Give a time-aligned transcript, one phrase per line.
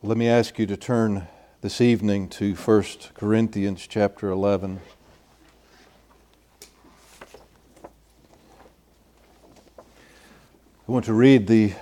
[0.00, 1.26] Let me ask you to turn
[1.60, 4.78] this evening to 1 Corinthians chapter 11.
[9.76, 9.82] I
[10.86, 11.72] want to read the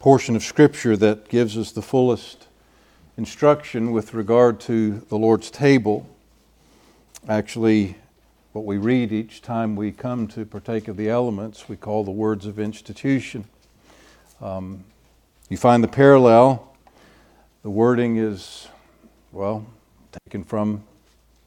[0.00, 2.48] portion of Scripture that gives us the fullest
[3.16, 6.04] instruction with regard to the Lord's table.
[7.28, 7.94] Actually,
[8.50, 12.10] what we read each time we come to partake of the elements, we call the
[12.10, 13.44] words of institution.
[14.40, 14.82] Um,
[15.48, 16.67] you find the parallel
[17.62, 18.68] the wording is,
[19.32, 19.66] well,
[20.24, 20.84] taken from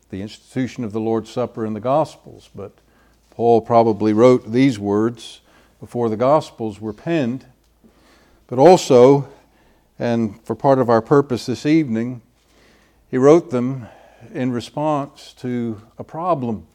[0.09, 2.73] the institution of the Lord's Supper in the Gospels, but
[3.29, 5.39] Paul probably wrote these words
[5.79, 7.45] before the Gospels were penned.
[8.47, 9.29] But also,
[9.97, 12.21] and for part of our purpose this evening,
[13.09, 13.87] he wrote them
[14.33, 16.67] in response to a problem.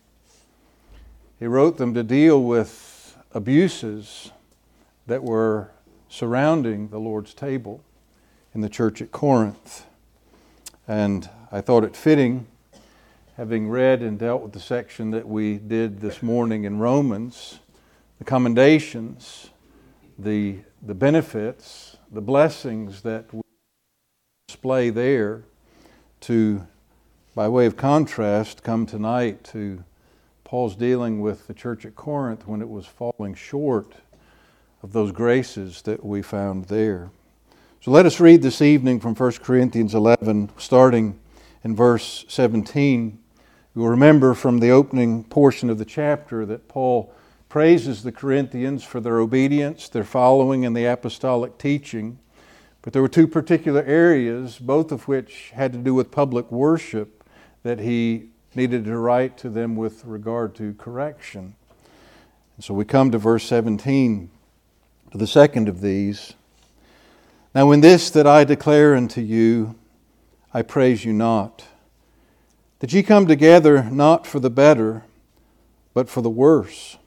[1.39, 4.31] He wrote them to deal with abuses
[5.07, 5.71] that were
[6.09, 7.83] surrounding the Lord's table
[8.57, 9.85] in the church at Corinth.
[10.89, 12.47] And I thought it fitting,
[13.37, 17.59] having read and dealt with the section that we did this morning in Romans,
[18.17, 19.51] the commendations,
[20.19, 23.43] the, the benefits, the blessings that we
[24.49, 25.43] display there,
[26.23, 26.67] to,
[27.35, 29.85] by way of contrast, come tonight to
[30.45, 33.97] Paul's dealing with the church at Corinth when it was falling short
[34.83, 37.11] of those graces that we found there.
[37.81, 41.19] So let us read this evening from 1 Corinthians 11, starting
[41.63, 43.19] in verse 17.
[43.75, 47.13] You'll remember from the opening portion of the chapter that Paul
[47.49, 52.19] praises the Corinthians for their obedience, their following in the apostolic teaching.
[52.83, 57.23] But there were two particular areas, both of which had to do with public worship,
[57.63, 61.55] that he needed to write to them with regard to correction.
[62.57, 64.31] And so we come to verse 17,
[65.13, 66.35] to the second of these.
[67.57, 69.77] Now, in this that I declare unto you,
[70.53, 71.65] I praise you not,
[72.81, 75.05] that ye come together not for the better,
[75.95, 76.99] but for the worse.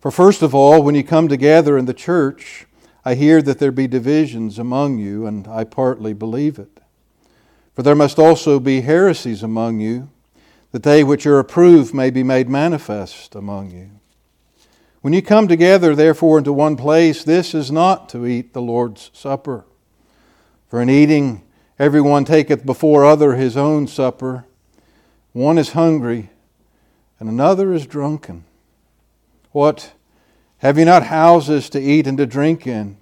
[0.00, 2.66] For first of all, when ye come together in the church,
[3.04, 6.80] I hear that there be divisions among you, and I partly believe it.
[7.72, 10.10] For there must also be heresies among you,
[10.72, 13.90] that they which are approved may be made manifest among you.
[15.02, 19.10] When you come together, therefore, into one place, this is not to eat the Lord's
[19.12, 19.64] Supper.
[20.68, 21.42] For in eating,
[21.76, 24.44] everyone taketh before other his own supper.
[25.32, 26.30] One is hungry,
[27.18, 28.44] and another is drunken.
[29.50, 29.92] What?
[30.58, 32.96] Have ye not houses to eat and to drink in?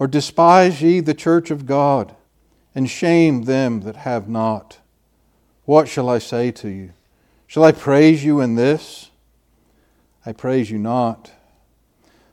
[0.00, 2.16] Or despise ye the church of God,
[2.74, 4.78] and shame them that have not?
[5.64, 6.92] What shall I say to you?
[7.46, 9.10] Shall I praise you in this?
[10.26, 11.32] I praise you not.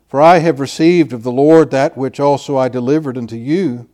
[0.07, 3.87] For I have received of the Lord that which also I delivered unto you,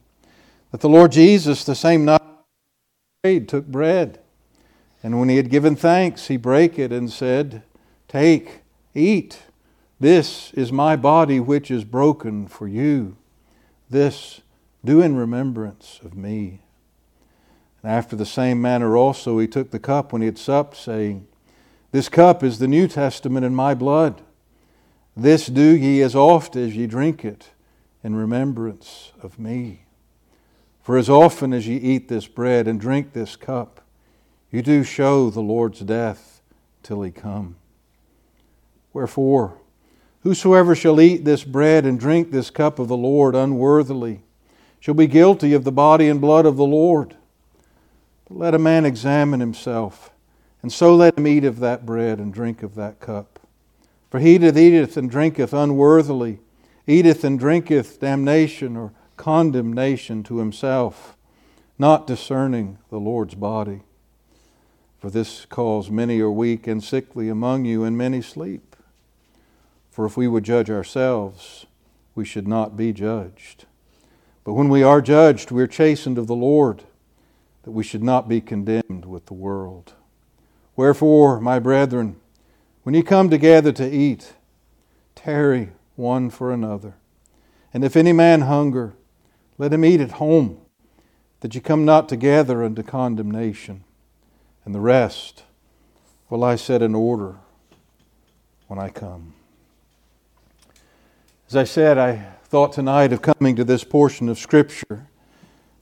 [0.72, 2.22] that the Lord Jesus, the same night
[3.47, 4.19] took bread,
[5.03, 7.63] and when he had given thanks, he brake it and said,
[8.07, 8.62] Take,
[8.94, 9.44] eat.
[10.00, 13.18] This is my body which is broken for you.
[13.90, 14.41] This
[14.84, 16.62] do in remembrance of me.
[17.81, 21.28] And after the same manner also he took the cup when he had supped, saying,
[21.92, 24.22] this cup is the New Testament in my blood.
[25.16, 27.50] This do ye as oft as ye drink it
[28.03, 29.81] in remembrance of me.
[30.81, 33.81] For as often as ye eat this bread and drink this cup,
[34.52, 36.42] you do show the Lord's death
[36.84, 37.56] till he come.
[38.94, 39.58] Wherefore,
[40.22, 44.22] whosoever shall eat this bread and drink this cup of the Lord unworthily
[44.80, 47.16] shall be guilty of the body and blood of the Lord.
[48.28, 50.12] But let a man examine himself
[50.62, 53.40] and so let him eat of that bread and drink of that cup.
[54.09, 56.40] For he that eateth and drinketh unworthily
[56.88, 61.18] eateth and drinketh damnation or condemnation to himself,
[61.78, 63.81] not discerning the Lord's body.
[65.00, 68.75] For this cause many are weak and sickly among you, and many sleep.
[69.91, 71.66] For if we would judge ourselves,
[72.16, 73.66] we should not be judged.
[74.44, 76.83] But when we are judged, we are chastened of the Lord,
[77.63, 79.94] that we should not be condemned with the world.
[80.77, 82.18] Wherefore, my brethren,
[82.83, 84.33] when ye come together to eat,
[85.15, 86.94] tarry one for another.
[87.74, 88.94] And if any man hunger,
[89.57, 90.62] let him eat at home,
[91.39, 93.83] that ye come not together unto condemnation.
[94.63, 95.44] And the rest
[96.29, 97.38] will I set in order
[98.68, 99.33] when I come.
[101.50, 105.07] As I said, I thought tonight of coming to this portion of Scripture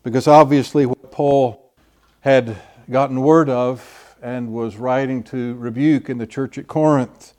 [0.03, 1.73] because obviously what Paul
[2.21, 2.55] had
[2.89, 7.33] gotten word of and was writing to rebuke in the church at Corinth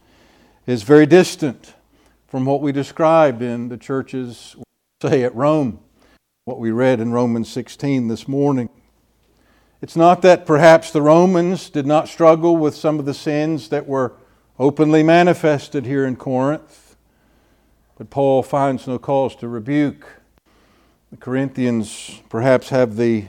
[0.69, 1.75] is very distant
[2.29, 4.55] from what we described in the churches,
[5.03, 5.81] say, at Rome.
[6.44, 8.69] what we read in Romans 16 this morning.
[9.83, 13.88] It's not that perhaps the Romans did not struggle with some of the sins that
[13.88, 14.12] were
[14.56, 16.94] openly manifested here in Corinth,
[17.99, 20.06] but Paul finds no cause to rebuke.
[21.11, 23.25] The Corinthians perhaps have the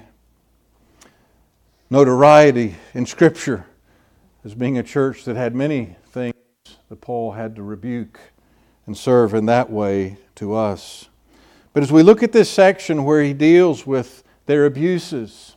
[1.89, 3.65] notoriety in Scripture
[4.43, 6.33] as being a church that had many things
[6.89, 8.19] that Paul had to rebuke
[8.85, 11.07] and serve in that way to us.
[11.73, 15.55] But as we look at this section where he deals with their abuses,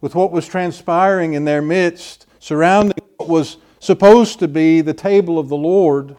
[0.00, 5.38] with what was transpiring in their midst, surrounding what was supposed to be the table
[5.38, 6.16] of the Lord,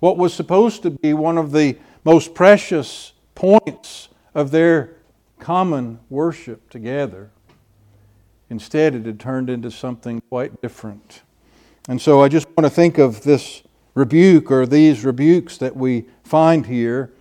[0.00, 4.96] what was supposed to be one of the most precious points of their
[5.38, 7.30] common worship together.
[8.50, 11.22] Instead, it had turned into something quite different.
[11.88, 13.62] And so I just want to think of this
[13.94, 17.12] rebuke or these rebukes that we find here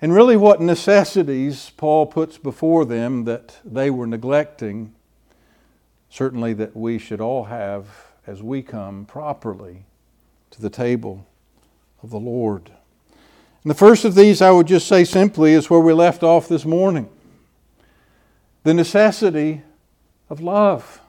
[0.00, 4.94] and really what necessities Paul puts before them that they were neglecting,
[6.08, 7.86] certainly that we should all have
[8.26, 9.84] as we come properly
[10.50, 11.26] to the table
[12.02, 12.70] of the Lord.
[13.64, 16.48] And the first of these, I would just say simply, is where we left off
[16.48, 17.08] this morning
[18.64, 19.62] the necessity
[20.30, 21.00] of love.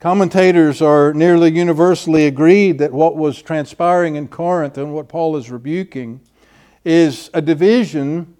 [0.00, 5.50] Commentators are nearly universally agreed that what was transpiring in Corinth and what Paul is
[5.50, 6.20] rebuking
[6.86, 8.34] is a division,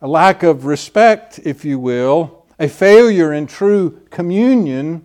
[0.00, 5.04] a lack of respect, if you will, a failure in true communion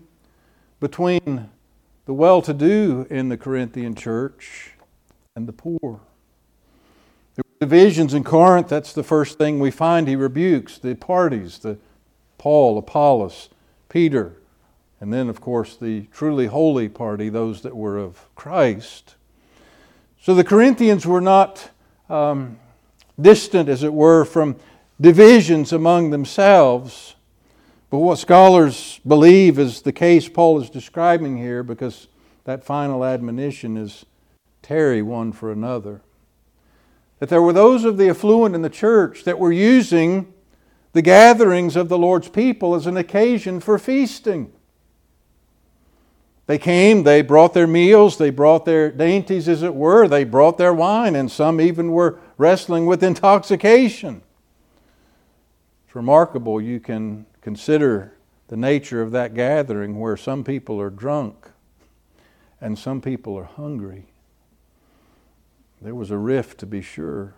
[0.80, 1.50] between
[2.06, 4.74] the well to do in the Corinthian church
[5.36, 5.80] and the poor.
[7.36, 8.68] There were divisions in Corinth.
[8.68, 10.08] That's the first thing we find.
[10.08, 11.80] He rebukes the parties, the
[12.46, 13.50] Paul, Apollos,
[13.90, 14.34] Peter,
[15.02, 19.16] and then, of course, the truly holy party, those that were of Christ.
[20.22, 21.72] So the Corinthians were not
[22.08, 22.60] um,
[23.20, 24.58] distant, as it were, from
[25.02, 27.16] divisions among themselves.
[27.90, 32.10] But what scholars believe is the case Paul is describing here, because
[32.44, 34.06] that final admonition is
[34.62, 36.02] tarry one for another.
[37.18, 40.32] That there were those of the affluent in the church that were using
[40.96, 44.50] the gatherings of the Lord's people as an occasion for feasting.
[46.48, 50.58] They came, they brought their meals, they brought their dainties, as it were, they brought
[50.58, 54.22] their wine, and some even were wrestling with intoxication.
[55.86, 56.62] It's remarkable.
[56.62, 58.14] You can consider
[58.48, 61.52] the nature of that gathering where some people are drunk
[62.62, 64.06] and some people are hungry.
[65.82, 67.34] There was a rift, to be sure.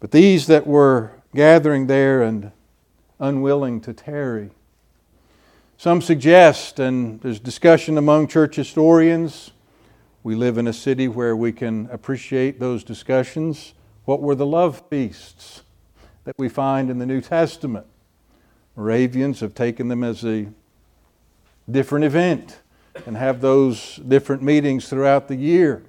[0.00, 2.52] But these that were gathering there and
[3.18, 4.50] unwilling to tarry,
[5.76, 9.50] some suggest, and there's discussion among church historians,
[10.22, 13.74] we live in a city where we can appreciate those discussions.
[14.04, 15.62] What were the love feasts
[16.24, 17.86] that we find in the New Testament?
[18.76, 20.46] Moravians have taken them as a
[21.70, 22.60] different event
[23.04, 25.82] and have those different meetings throughout the year.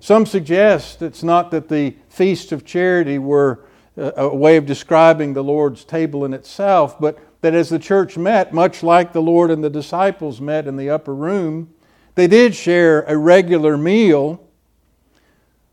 [0.00, 3.60] Some suggest it's not that the feasts of charity were
[3.98, 8.54] a way of describing the Lord's table in itself, but that as the church met,
[8.54, 11.74] much like the Lord and the disciples met in the upper room,
[12.14, 14.44] they did share a regular meal,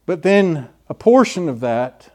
[0.05, 2.11] but then a portion of that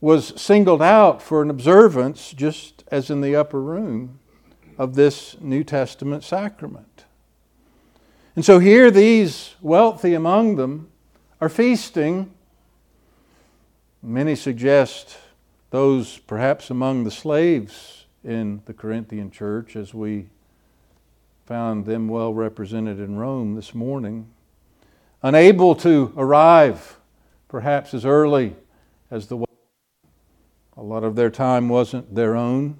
[0.00, 4.18] was singled out for an observance, just as in the upper room,
[4.78, 7.04] of this New Testament sacrament.
[8.34, 10.88] And so here, these wealthy among them
[11.38, 12.32] are feasting.
[14.02, 15.18] Many suggest
[15.70, 20.28] those perhaps among the slaves in the Corinthian church, as we
[21.44, 24.28] found them well represented in Rome this morning,
[25.22, 26.98] unable to arrive
[27.48, 28.56] perhaps as early
[29.10, 29.44] as the
[30.76, 32.78] a lot of their time wasn't their own,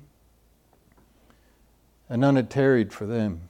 [2.09, 3.43] and none had tarried for them.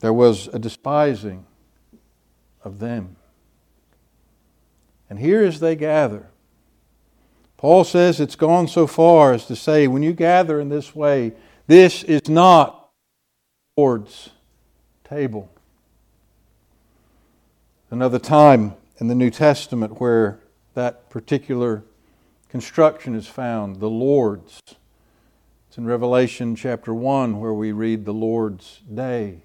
[0.00, 1.46] There was a despising
[2.62, 3.16] of them.
[5.10, 6.28] And here as they gather,
[7.56, 11.32] Paul says it's gone so far as to say, when you gather in this way,
[11.66, 12.90] this is not
[13.76, 14.30] the Lord's
[15.04, 15.50] table.
[17.90, 20.38] Another time in the New Testament where
[20.74, 21.82] that particular
[22.48, 24.60] construction is found, the Lord's.
[25.68, 29.42] It's in Revelation chapter 1 where we read the Lord's day.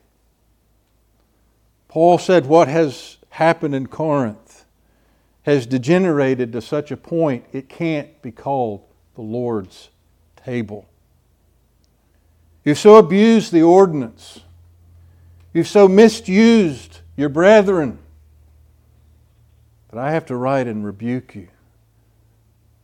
[1.88, 4.53] Paul said, What has happened in Corinth
[5.44, 8.84] has degenerated to such a point it can't be called
[9.16, 9.90] the Lord's
[10.36, 10.88] table.
[12.64, 14.40] You've so abused the ordinance.
[15.54, 18.00] You've so misused your brethren
[19.92, 21.50] that I have to write and rebuke you.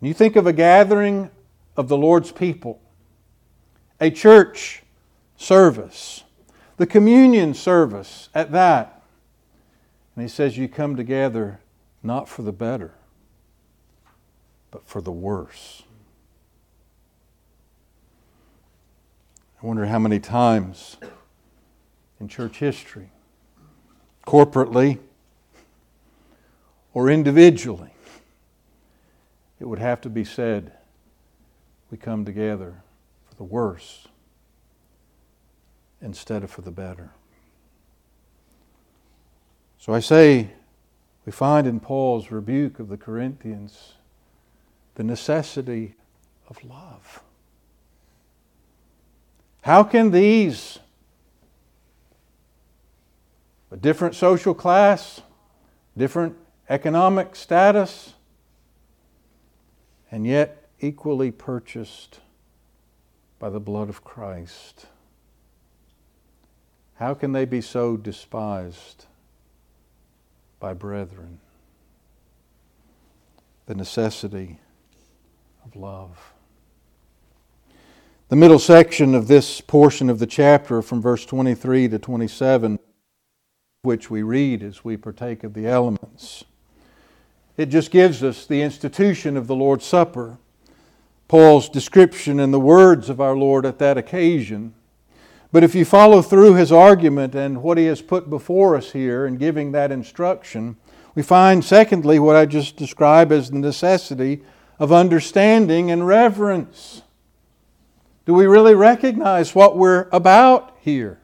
[0.02, 1.30] You think of a gathering
[1.76, 2.80] of the Lord's people,
[4.00, 4.84] a church
[5.38, 6.24] service,
[6.78, 9.02] the communion service at that.
[10.16, 11.60] And he says, You come together
[12.02, 12.94] not for the better,
[14.72, 15.84] but for the worse.
[19.62, 20.98] I wonder how many times
[22.20, 23.10] in church history,
[24.26, 25.00] corporately
[26.94, 27.92] or individually,
[29.60, 30.72] it would have to be said
[31.92, 32.82] we come together
[33.28, 34.08] for the worse
[36.02, 37.12] instead of for the better.
[39.78, 40.52] So I say,
[41.30, 43.94] we find in Paul's rebuke of the Corinthians
[44.96, 45.94] the necessity
[46.48, 47.22] of love.
[49.62, 50.80] How can these,
[53.70, 55.22] a different social class,
[55.96, 56.36] different
[56.68, 58.16] economic status,
[60.10, 62.22] and yet equally purchased
[63.38, 64.88] by the blood of Christ,
[66.96, 69.06] how can they be so despised
[70.60, 71.40] by brethren?
[73.66, 74.60] The necessity
[75.66, 76.34] of love.
[78.30, 82.80] The middle section of this portion of the chapter, from verse 23 to 27,
[83.82, 86.44] which we read as we partake of the elements,
[87.58, 90.38] it just gives us the institution of the Lord's Supper,
[91.28, 94.74] Paul's description and the words of our Lord at that occasion.
[95.52, 99.26] But if you follow through his argument and what he has put before us here
[99.26, 100.78] in giving that instruction,
[101.16, 104.44] we find, secondly, what I just described as the necessity
[104.78, 107.02] of understanding and reverence.
[108.26, 111.20] Do we really recognize what we're about here?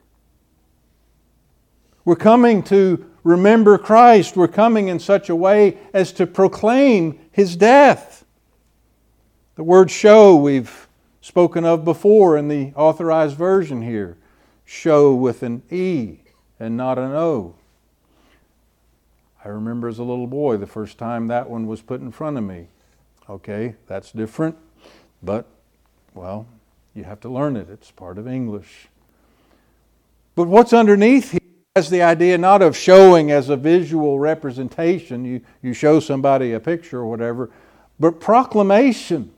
[2.04, 4.36] We're coming to remember Christ.
[4.36, 8.26] We're coming in such a way as to proclaim his death.
[9.56, 10.85] The word show we've
[11.26, 14.16] spoken of before in the authorized version here.
[14.64, 16.20] Show with an E
[16.60, 17.56] and not an O.
[19.44, 22.38] I remember as a little boy the first time that one was put in front
[22.38, 22.68] of me.
[23.28, 24.56] Okay, that's different,
[25.24, 25.48] but,
[26.14, 26.46] well,
[26.94, 28.88] you have to learn it, it's part of English.
[30.36, 31.40] But what's underneath here
[31.76, 36.60] has the idea not of showing as a visual representation, you, you show somebody a
[36.60, 37.50] picture or whatever,
[38.00, 39.32] but proclamation.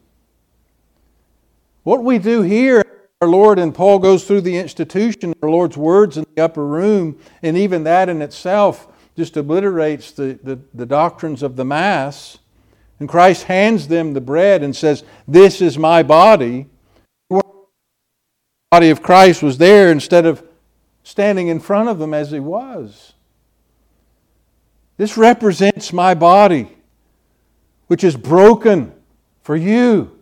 [1.88, 2.84] What we do here,
[3.22, 7.18] our Lord and Paul goes through the institution, our Lord's words in the upper room,
[7.42, 12.40] and even that in itself just obliterates the, the, the doctrines of the Mass.
[13.00, 16.66] And Christ hands them the bread and says, This is my body
[17.30, 17.42] The
[18.70, 20.44] body of Christ was there instead of
[21.04, 23.14] standing in front of them as he was.
[24.98, 26.68] This represents my body,
[27.88, 28.92] which is broken
[29.42, 30.17] for you.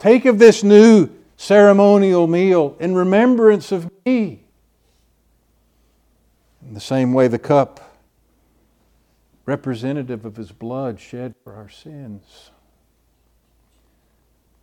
[0.00, 4.40] Take of this new ceremonial meal in remembrance of me.
[6.66, 7.98] In the same way, the cup,
[9.44, 12.50] representative of his blood shed for our sins.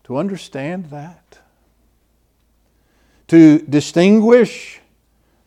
[0.05, 1.37] To understand that,
[3.27, 4.79] to distinguish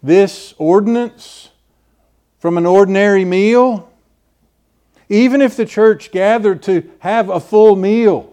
[0.04, 1.50] this ordinance
[2.38, 3.90] from an ordinary meal.
[5.08, 8.29] Even if the church gathered to have a full meal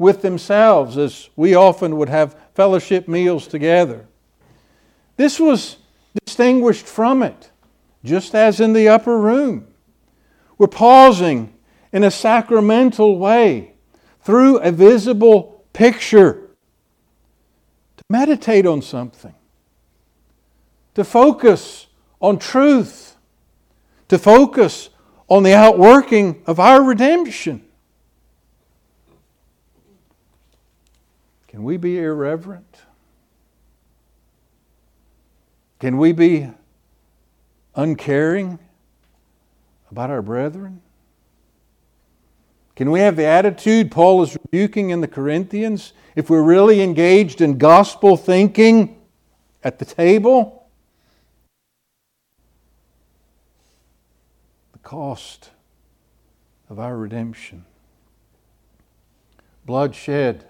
[0.00, 4.06] with themselves, as we often would have fellowship meals together,
[5.18, 5.76] this was
[6.24, 7.50] distinguished from it,
[8.02, 9.66] just as in the upper room.
[10.56, 11.52] We're pausing
[11.92, 13.74] in a sacramental way
[14.22, 16.48] through a visible picture
[17.98, 19.34] to meditate on something,
[20.94, 21.88] to focus
[22.22, 23.16] on truth,
[24.08, 24.88] to focus
[25.28, 27.66] on the outworking of our redemption.
[31.50, 32.82] Can we be irreverent?
[35.80, 36.48] Can we be
[37.74, 38.60] uncaring
[39.90, 40.80] about our brethren?
[42.76, 47.40] Can we have the attitude Paul is rebuking in the Corinthians if we're really engaged
[47.40, 48.96] in gospel thinking
[49.64, 50.68] at the table?
[54.72, 55.50] The cost
[56.68, 57.64] of our redemption.
[59.66, 60.49] Blood shed for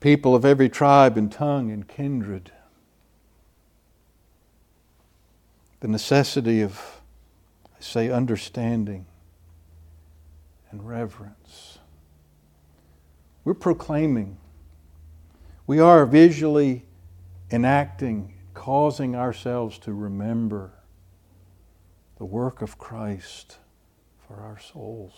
[0.00, 2.52] people of every tribe and tongue and kindred.
[5.80, 7.00] The necessity of,
[7.66, 9.06] I say, understanding
[10.70, 11.78] and reverence.
[13.44, 14.38] We're proclaiming.
[15.66, 16.84] We are visually
[17.50, 20.72] enacting, causing ourselves to remember
[22.18, 23.56] the work of Christ
[24.26, 25.14] for our souls.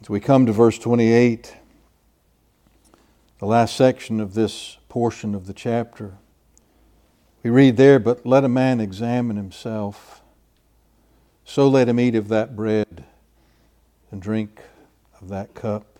[0.00, 1.56] As we come to verse 28,
[3.38, 6.18] the last section of this portion of the chapter,
[7.42, 10.20] we read there, But let a man examine himself,
[11.44, 13.04] so let him eat of that bread
[14.10, 14.60] and drink
[15.20, 15.98] of that cup.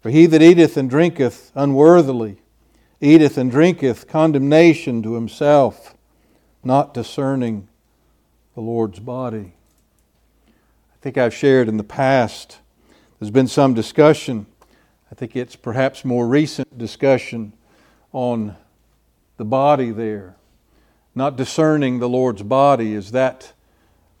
[0.00, 2.38] For he that eateth and drinketh unworthily
[3.02, 5.94] eateth and drinketh condemnation to himself,
[6.64, 7.68] not discerning
[8.54, 9.52] the Lord's body.
[10.46, 12.58] I think I've shared in the past,
[13.20, 14.46] there's been some discussion.
[15.12, 17.52] I think it's perhaps more recent discussion
[18.12, 18.56] on
[19.36, 20.36] the body there.
[21.14, 22.94] Not discerning the Lord's body.
[22.94, 23.52] Is that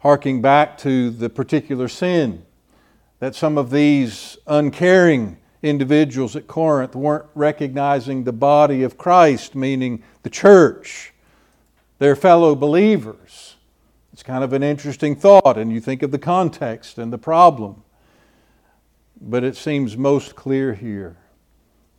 [0.00, 2.44] harking back to the particular sin
[3.20, 10.02] that some of these uncaring individuals at Corinth weren't recognizing the body of Christ, meaning
[10.24, 11.12] the church,
[11.98, 13.56] their fellow believers.
[14.12, 17.82] It's kind of an interesting thought, and you think of the context and the problem.
[19.20, 21.18] But it seems most clear here,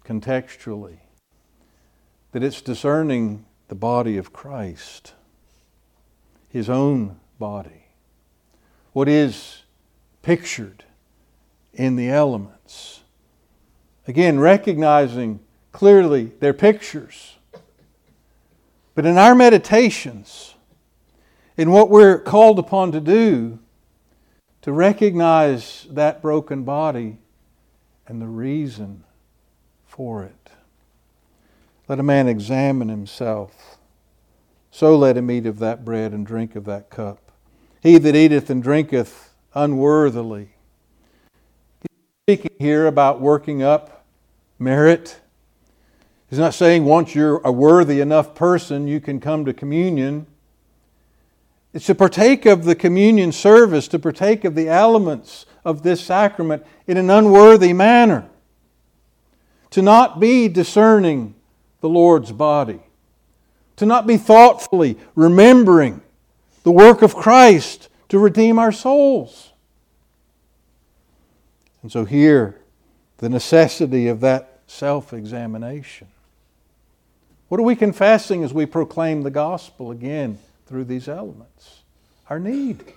[0.03, 0.99] contextually,
[2.31, 5.13] that it's discerning the body of Christ,
[6.49, 7.85] his own body,
[8.93, 9.63] what is
[10.21, 10.83] pictured
[11.73, 13.01] in the elements
[14.07, 15.39] Again, recognizing
[15.71, 17.37] clearly their pictures.
[18.95, 20.55] But in our meditations,
[21.55, 23.59] in what we're called upon to do,
[24.62, 27.18] to recognize that broken body
[28.08, 29.03] and the reason
[29.86, 30.51] for it.
[31.88, 33.77] Let a man examine himself.
[34.70, 37.32] So let him eat of that bread and drink of that cup.
[37.82, 40.51] He that eateth and drinketh unworthily
[41.82, 44.06] He's speaking here about working up
[44.60, 45.20] merit.
[46.30, 50.27] He's not saying once you're a worthy enough person, you can come to communion.
[51.73, 56.65] It's to partake of the communion service, to partake of the elements of this sacrament
[56.85, 58.27] in an unworthy manner.
[59.71, 61.36] To not be discerning
[61.79, 62.81] the Lord's body.
[63.77, 66.01] To not be thoughtfully remembering
[66.63, 69.53] the work of Christ to redeem our souls.
[71.81, 72.60] And so, here,
[73.17, 76.07] the necessity of that self examination.
[77.47, 80.38] What are we confessing as we proclaim the gospel again
[80.71, 81.81] through these elements?
[82.29, 82.93] Our need,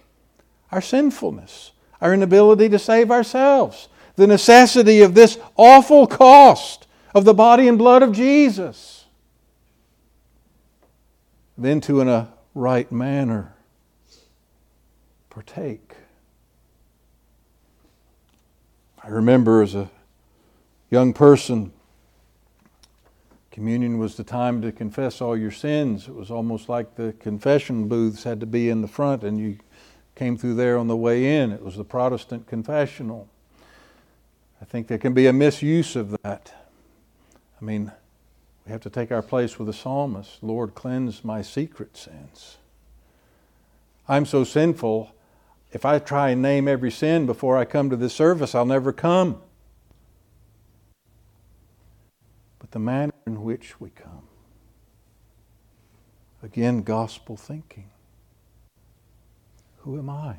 [0.71, 7.35] our sinfulness, our inability to save ourselves, the necessity of this awful cost of the
[7.35, 9.07] body and blood of Jesus.
[11.59, 13.55] Then, to in a right manner,
[15.31, 15.95] partake
[19.05, 19.91] I remember as a
[20.89, 21.74] young person,
[23.55, 26.09] communion was the time to confess all your sins.
[26.09, 29.59] It was almost like the confession booths had to be in the front and you
[30.17, 31.53] came through there on the way in.
[31.53, 33.29] It was the Protestant confessional.
[34.61, 36.53] I think there can be a misuse of that.
[37.61, 37.93] I mean,
[38.67, 42.57] we have to take our place with the psalmist Lord, cleanse my secret sins.
[44.09, 45.15] I'm so sinful,
[45.71, 48.93] if I try and name every sin before I come to this service, I'll never
[48.93, 49.41] come.
[52.59, 54.29] But the manner in which we come,
[56.43, 57.91] again, gospel thinking.
[59.79, 60.37] Who am I?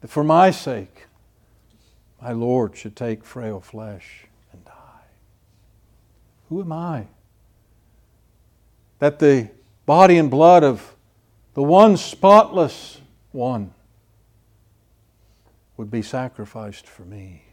[0.00, 1.06] That for my sake,
[2.20, 4.72] my Lord should take frail flesh and die.
[6.48, 7.06] Who am I?
[8.98, 9.50] That the
[9.86, 10.94] body and blood of
[11.54, 13.00] the one spotless
[13.32, 13.72] one
[15.76, 17.44] would be sacrificed for me.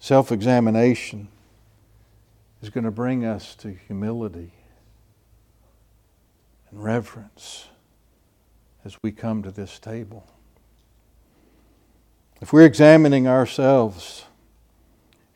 [0.00, 1.28] Self examination
[2.64, 4.50] is going to bring us to humility
[6.70, 7.66] and reverence
[8.86, 10.26] as we come to this table.
[12.40, 14.24] If we're examining ourselves,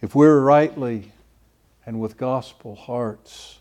[0.01, 1.13] if we're rightly
[1.85, 3.59] and with gospel hearts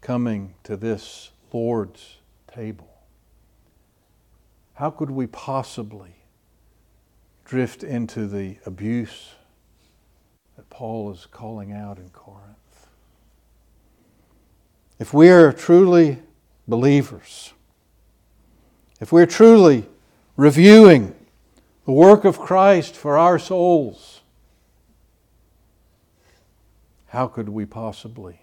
[0.00, 2.88] coming to this Lord's table,
[4.74, 6.14] how could we possibly
[7.44, 9.32] drift into the abuse
[10.54, 12.57] that Paul is calling out in Corinth?
[14.98, 16.18] If we are truly
[16.66, 17.52] believers,
[19.00, 19.86] if we're truly
[20.36, 21.14] reviewing
[21.84, 24.20] the work of Christ for our souls,
[27.08, 28.40] how could we possibly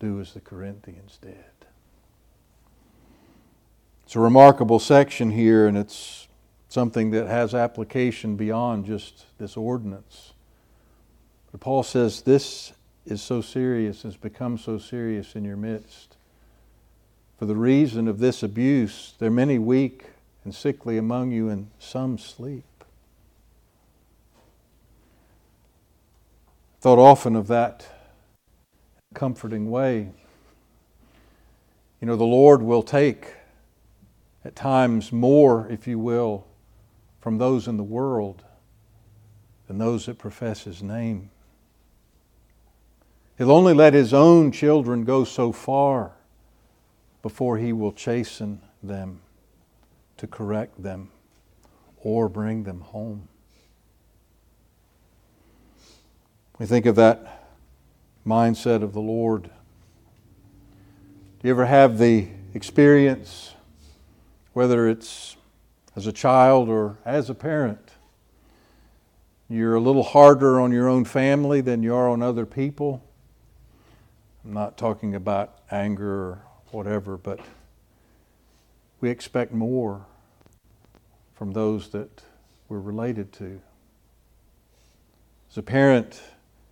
[0.00, 1.34] do as the Corinthians did?
[4.04, 6.28] It's a remarkable section here, and it's
[6.70, 10.32] something that has application beyond just this ordinance.
[11.52, 12.72] But Paul says this
[13.10, 16.16] is so serious, has become so serious in your midst.
[17.38, 20.04] For the reason of this abuse, there are many weak
[20.44, 22.64] and sickly among you, and some sleep.
[26.80, 27.86] Thought often of that
[29.14, 30.10] comforting way.
[32.00, 33.34] You know, the Lord will take
[34.44, 36.46] at times more, if you will,
[37.20, 38.44] from those in the world
[39.66, 41.30] than those that profess His name.
[43.38, 46.12] He'll only let His own children go so far
[47.22, 49.20] before He will chasten them
[50.16, 51.10] to correct them
[52.02, 53.28] or bring them home.
[56.58, 57.46] We think of that
[58.26, 59.44] mindset of the Lord.
[59.44, 59.50] Do
[61.44, 63.54] you ever have the experience,
[64.52, 65.36] whether it's
[65.94, 67.92] as a child or as a parent,
[69.48, 73.04] you're a little harder on your own family than you are on other people?
[74.48, 77.38] I'm not talking about anger or whatever, but
[78.98, 80.06] we expect more
[81.34, 82.22] from those that
[82.66, 83.60] we're related to.
[85.50, 86.22] As a parent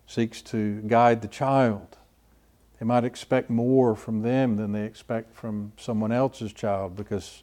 [0.06, 1.98] seeks to guide the child,
[2.80, 7.42] they might expect more from them than they expect from someone else's child because,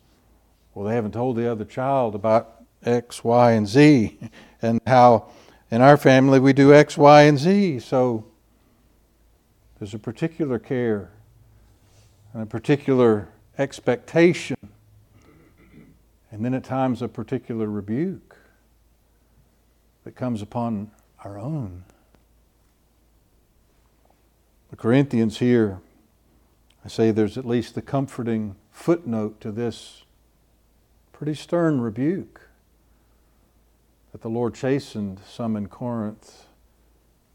[0.74, 4.18] well, they haven't told the other child about X, Y, and Z,
[4.64, 5.30] and how
[5.70, 7.82] in our family we do X, Y, and Z.
[7.82, 8.26] So
[9.84, 11.12] there's a particular care
[12.32, 14.56] and a particular expectation
[16.32, 18.38] and then at times a particular rebuke
[20.06, 20.90] that comes upon
[21.26, 21.84] our own.
[24.70, 25.82] The Corinthians here,
[26.86, 30.06] I say there's at least the comforting footnote to this
[31.12, 32.40] pretty stern rebuke
[34.14, 36.46] that the Lord chastened some in Corinth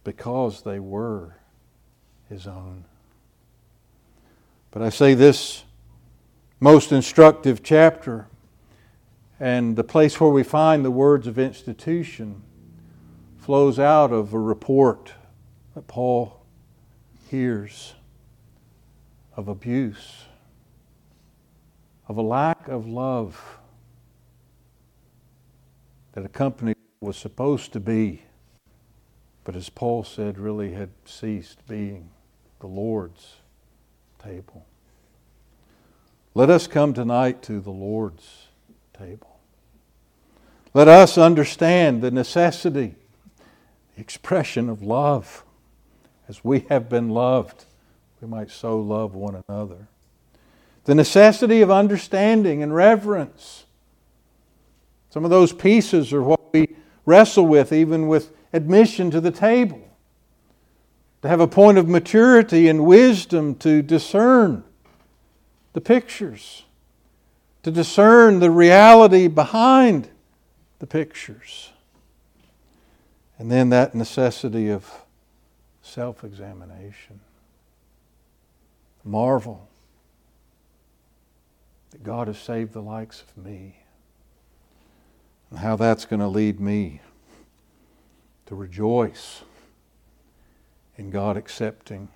[0.02, 1.34] because they were
[2.28, 2.84] His own.
[4.70, 5.64] But I say this
[6.60, 8.26] most instructive chapter
[9.40, 12.42] and the place where we find the words of institution
[13.38, 15.12] flows out of a report
[15.74, 16.44] that Paul
[17.30, 17.94] hears
[19.36, 20.24] of abuse,
[22.08, 23.58] of a lack of love
[26.12, 28.22] that a company was supposed to be,
[29.44, 32.10] but as Paul said, really had ceased being
[32.60, 33.36] the Lord's
[34.22, 34.66] table.
[36.34, 38.48] Let us come tonight to the Lord's
[38.96, 39.38] table.
[40.74, 42.94] Let us understand the necessity,
[43.94, 45.44] the expression of love.
[46.28, 47.64] As we have been loved,
[48.20, 49.88] we might so love one another.
[50.84, 53.64] The necessity of understanding and reverence.
[55.10, 59.87] Some of those pieces are what we wrestle with, even with admission to the table.
[61.22, 64.64] To have a point of maturity and wisdom to discern
[65.72, 66.64] the pictures
[67.68, 70.08] to discern the reality behind
[70.78, 71.70] the pictures.
[73.38, 74.90] And then that necessity of
[75.82, 77.20] self examination.
[79.04, 79.68] Marvel
[81.90, 83.76] that God has saved the likes of me,
[85.50, 87.00] and how that's going to lead me
[88.46, 89.42] to rejoice
[90.98, 92.08] in God accepting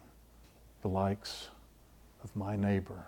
[0.83, 1.49] the likes
[2.23, 3.07] of my neighbor.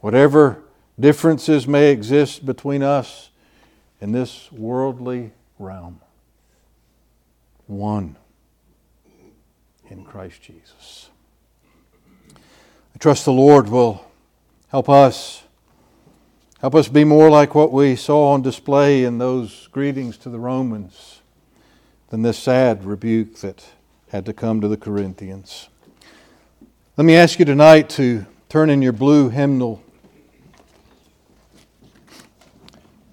[0.00, 0.62] Whatever
[0.98, 3.30] differences may exist between us
[4.00, 6.00] in this worldly realm.
[7.66, 8.16] One
[9.88, 11.10] in Christ Jesus.
[12.34, 14.04] I trust the Lord will
[14.68, 15.42] help us.
[16.60, 20.38] Help us be more like what we saw on display in those greetings to the
[20.38, 21.20] Romans
[22.10, 23.64] than this sad rebuke that
[24.12, 25.70] had to come to the Corinthians.
[26.98, 29.82] Let me ask you tonight to turn in your blue hymnal